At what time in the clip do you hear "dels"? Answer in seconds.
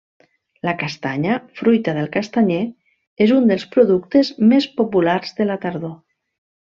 3.53-3.67